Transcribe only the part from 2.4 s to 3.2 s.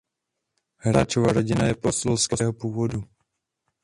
původu.